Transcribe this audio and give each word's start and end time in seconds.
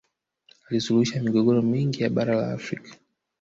alisuluhisha 0.69 1.23
migogoro 1.23 1.61
mingi 1.61 2.03
ya 2.03 2.09
bara 2.09 2.35
la 2.35 2.53
afrika 2.53 2.95